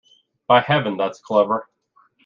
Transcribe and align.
By 0.47 0.61
Heaven, 0.61 0.97
that's 0.97 1.21
clever! 1.21 1.69